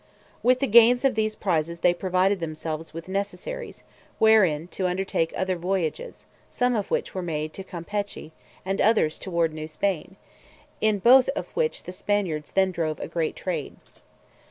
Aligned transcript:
With 0.41 0.61
the 0.61 0.65
gains 0.65 1.05
of 1.05 1.13
these 1.13 1.35
prizes 1.35 1.81
they 1.81 1.93
provided 1.93 2.39
themselves 2.39 2.91
with 2.91 3.07
necessaries, 3.07 3.83
wherewith 4.19 4.71
to 4.71 4.87
undertake 4.87 5.31
other 5.37 5.55
voyages, 5.55 6.25
some 6.49 6.75
of 6.75 6.89
which 6.89 7.13
were 7.13 7.21
made 7.21 7.53
to 7.53 7.63
Campechy, 7.63 8.31
and 8.65 8.81
others 8.81 9.19
toward 9.19 9.53
New 9.53 9.67
Spain; 9.67 10.15
in 10.81 10.97
both 10.97 11.29
which 11.53 11.83
the 11.83 11.91
Spaniards 11.91 12.53
then 12.53 12.71
drove 12.71 12.99
a 12.99 13.07
great 13.07 13.35
trade. 13.35 13.75